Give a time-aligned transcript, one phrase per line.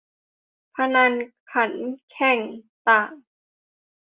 [0.75, 1.13] พนัน
[1.51, 1.71] ขัน
[2.11, 2.39] แข่ง
[2.87, 3.11] ต่าง